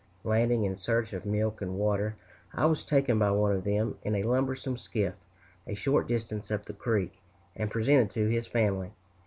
[0.23, 2.15] Landing in search of milk and water,
[2.55, 5.13] I was taken by one of them in a lumbersome skiff
[5.67, 7.13] a short distance up the creek,
[7.55, 8.93] and presented to his family.